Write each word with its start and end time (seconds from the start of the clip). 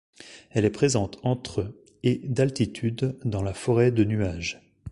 Elle 0.49 0.65
est 0.65 0.71
présente 0.71 1.19
entre 1.21 1.75
et 2.01 2.21
d'altitude 2.23 3.19
dans 3.23 3.43
la 3.43 3.53
forêt 3.53 3.91
de 3.91 4.03
nuage. 4.03 4.59